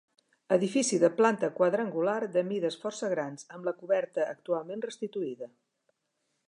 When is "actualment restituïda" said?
4.35-5.55